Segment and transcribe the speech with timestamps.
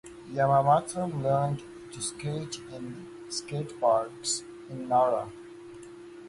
[0.35, 5.29] Yamamoto learned to skate in skateparks in Nara.